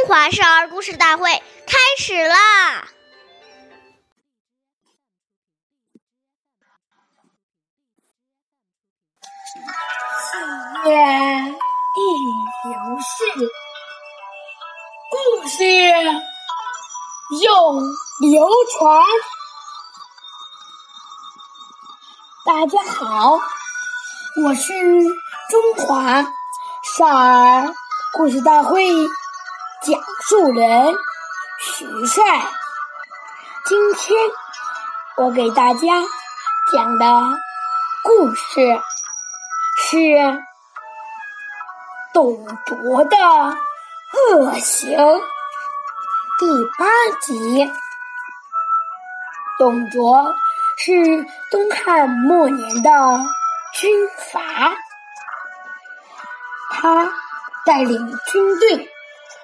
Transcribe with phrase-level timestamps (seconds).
[0.00, 1.30] 中华少儿故事大会
[1.66, 2.88] 开始啦！
[10.30, 10.96] 岁月
[11.96, 12.00] 易
[12.70, 13.52] 流逝，
[15.10, 15.64] 故事
[17.42, 17.82] 永
[18.22, 18.48] 流
[18.78, 19.04] 传。
[22.46, 23.38] 大家好，
[24.44, 24.72] 我是
[25.50, 26.22] 中华
[26.96, 27.74] 少儿
[28.14, 28.88] 故事大会
[29.82, 29.98] 讲
[30.28, 30.94] 述人
[31.58, 32.22] 徐帅。
[33.64, 34.20] 今天
[35.16, 36.02] 我给大家
[36.70, 37.06] 讲的
[38.04, 38.60] 故事
[39.78, 39.98] 是
[42.12, 43.16] 董卓的
[44.36, 44.90] 恶行
[46.38, 46.46] 第
[46.78, 46.86] 八
[47.22, 47.72] 集。
[49.58, 50.34] 董卓。
[50.82, 50.92] 是
[51.50, 52.90] 东汉末年的
[53.74, 54.72] 军阀，
[56.70, 57.12] 他
[57.66, 58.90] 带领军队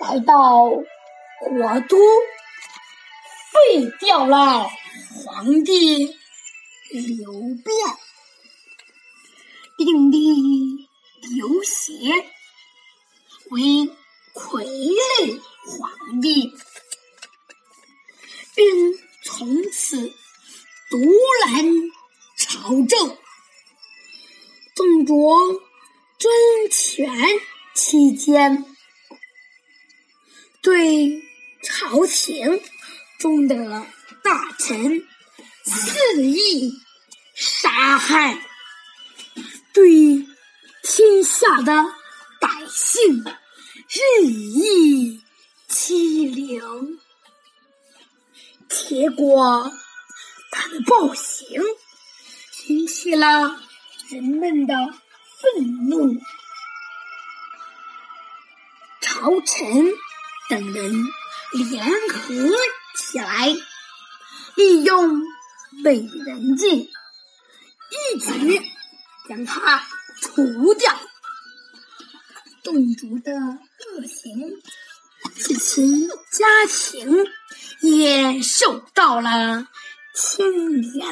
[0.00, 1.96] 来到国都，
[3.52, 4.68] 废掉了
[5.14, 6.06] 皇帝
[6.90, 7.32] 刘
[7.64, 7.74] 辩，
[9.76, 10.88] 并立
[11.36, 11.92] 刘协
[13.50, 13.60] 为
[14.34, 16.52] 傀儡皇帝，
[18.54, 20.12] 并从此。
[20.90, 20.96] 独
[21.44, 21.64] 揽
[22.38, 23.18] 朝政，
[24.74, 25.36] 董卓
[26.16, 26.34] 专
[26.70, 27.14] 权
[27.74, 28.64] 期间，
[30.68, 31.22] 对
[31.62, 32.60] 朝廷
[33.18, 33.86] 中的
[34.22, 35.02] 大臣
[35.64, 36.74] 肆意
[37.34, 38.38] 杀害，
[39.72, 40.26] 对
[40.82, 41.72] 天下的
[42.38, 45.22] 百姓任意
[45.68, 47.00] 欺凌，
[48.68, 49.72] 结果。
[50.50, 51.62] 他的暴行
[52.66, 53.58] 引起了
[54.10, 54.74] 人们的
[55.40, 56.20] 愤怒，
[59.00, 59.94] 朝臣
[60.48, 61.04] 等人
[61.52, 62.56] 联合
[62.96, 63.54] 起来，
[64.56, 65.22] 利用
[65.84, 66.90] 美人计，
[67.90, 68.62] 一举
[69.28, 69.86] 将他
[70.20, 70.98] 除掉。
[72.64, 74.60] 董卓的恶行，
[75.36, 77.26] 使其家庭
[77.80, 79.68] 也受到了。
[80.14, 80.44] 牵
[80.82, 81.04] 连，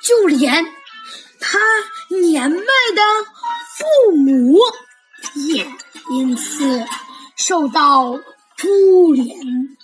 [0.00, 0.64] 就连
[1.40, 1.58] 他
[2.20, 3.02] 年迈的
[3.76, 4.60] 父母
[5.48, 5.66] 也
[6.10, 6.86] 因此
[7.36, 8.18] 受到
[8.56, 9.76] 株连。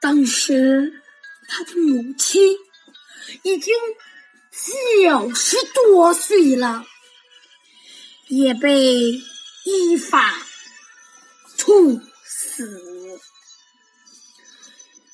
[0.00, 1.02] 当时
[1.48, 2.56] 他的母亲
[3.42, 3.74] 已经
[5.00, 6.84] 九十多岁了，
[8.28, 9.12] 也被
[9.64, 10.38] 依法
[11.56, 13.20] 处死。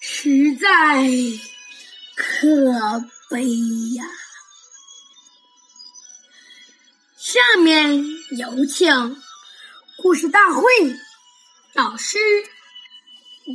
[0.00, 1.08] 实在
[2.14, 3.46] 可悲
[3.96, 4.04] 呀！
[7.16, 8.04] 下面
[8.36, 9.16] 有请
[10.02, 10.62] 故事大会
[11.74, 12.18] 导师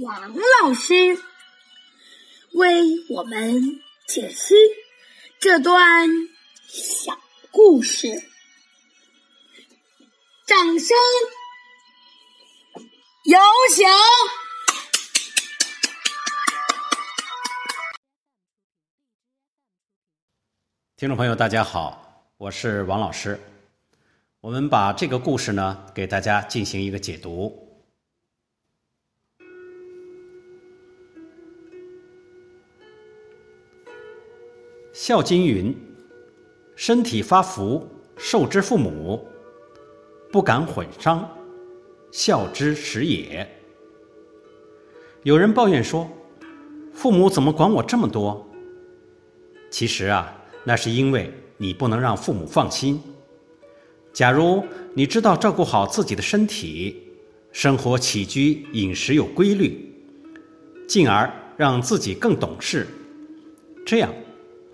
[0.01, 0.93] 王老师
[2.53, 4.55] 为我们解析
[5.41, 6.09] 这段
[6.69, 7.19] 小
[7.51, 8.07] 故事，
[10.45, 10.97] 掌声
[13.25, 13.37] 有
[13.69, 13.85] 请。
[20.95, 23.37] 听众朋友，大家好，我是王老师。
[24.39, 27.51] 我们把这个故事呢，给大家进行一个解读。
[34.93, 35.75] 《孝经》云
[36.77, 39.27] ：“身体发福，受之父母，
[40.31, 41.27] 不敢毁伤，
[42.11, 43.47] 孝之始也。”
[45.23, 46.07] 有人抱怨说
[46.93, 48.47] ：“父母怎么管我这么多？”
[49.71, 50.33] 其实啊。
[50.63, 53.01] 那是因为你不能让父母放心。
[54.17, 57.03] 假如你知道照顾好自己的身体，
[57.51, 59.93] 生活起居饮食有规律，
[60.87, 62.87] 进而让自己更懂事，
[63.85, 64.11] 这样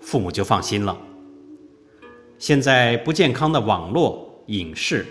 [0.00, 0.98] 父母就放心了。
[2.38, 5.04] 现在不健康的网络、影视、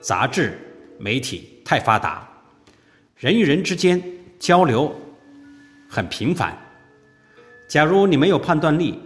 [0.00, 0.58] 杂志、
[0.98, 2.26] 媒体太发达，
[3.18, 4.02] 人与人之间
[4.38, 4.90] 交流
[5.90, 6.56] 很频繁。
[7.68, 8.98] 假如你没有判断力，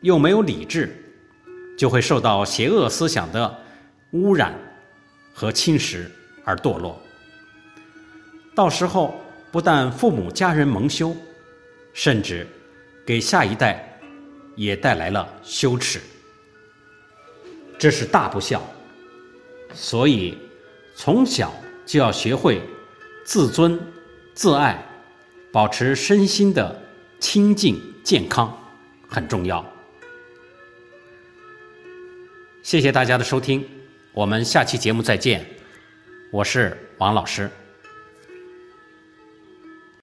[0.00, 0.88] 又没有理智，
[1.76, 3.58] 就会受到邪恶思想的
[4.12, 4.54] 污染
[5.32, 6.06] 和侵蚀
[6.44, 7.00] 而堕落。
[8.54, 9.14] 到时候
[9.50, 11.16] 不但父母家人蒙羞，
[11.92, 12.46] 甚至
[13.06, 14.00] 给下一代
[14.56, 16.00] 也带来了羞耻，
[17.78, 18.62] 这是大不孝。
[19.72, 20.36] 所以
[20.94, 21.52] 从小
[21.86, 22.60] 就要学会
[23.24, 23.80] 自尊、
[24.34, 24.84] 自爱，
[25.52, 26.82] 保持身心的
[27.20, 28.52] 清净健康，
[29.08, 29.64] 很重要。
[32.62, 33.66] 谢谢大家的收听，
[34.12, 35.46] 我们下期节目再见。
[36.32, 37.48] 我是王老师。